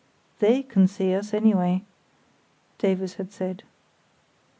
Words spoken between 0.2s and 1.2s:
"They can see